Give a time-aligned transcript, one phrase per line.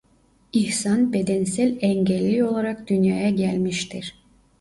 [0.53, 4.13] İhsan bedensel engelli olarak dünyaya gelmiştir.